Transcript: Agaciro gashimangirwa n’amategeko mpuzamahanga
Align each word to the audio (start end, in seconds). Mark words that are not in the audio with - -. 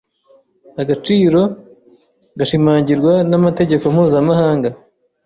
Agaciro 0.81 1.41
gashimangirwa 2.37 3.13
n’amategeko 3.29 3.83
mpuzamahanga 3.93 4.69